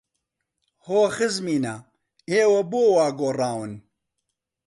هۆ 0.85 1.01
خزمینە، 1.15 1.75
ئێوە 2.31 2.61
بۆ 2.71 2.83
وا 2.95 3.07
گۆڕاون! 3.19 3.73